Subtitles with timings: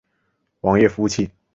[0.61, 1.29] 网页服务器。